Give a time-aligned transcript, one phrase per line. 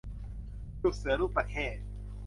[0.81, 1.65] ลูกเสือลูกตะเข้